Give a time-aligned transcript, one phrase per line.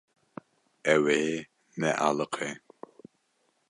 [0.93, 1.21] Ew ê
[1.79, 2.49] nealiqe.